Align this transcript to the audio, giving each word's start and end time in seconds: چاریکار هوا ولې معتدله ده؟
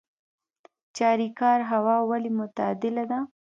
چاریکار 0.97 1.59
هوا 1.71 1.95
ولې 2.09 2.31
معتدله 2.37 3.03
ده؟ 3.11 3.19